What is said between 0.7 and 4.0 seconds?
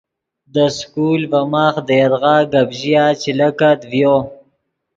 سکول ڤے ماخ دے یدغا گپ ژیا چے لکت